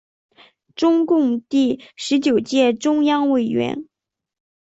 [0.75, 3.85] 中共第十九届中央委员。